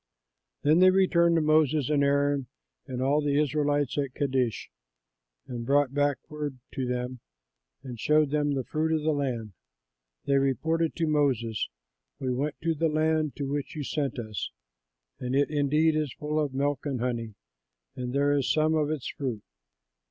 [0.63, 2.47] Then they returned to Moses and Aaron
[2.87, 4.71] and all the Israelites at Kadesh
[5.45, 7.19] and brought back word to them
[7.83, 9.53] and showed them the fruit of the land.
[10.25, 11.69] They reported to Moses,
[12.17, 14.49] "We went to the land to which you sent us;
[15.19, 17.35] and it indeed is full of milk and honey;
[17.95, 19.43] and this is some of its fruit.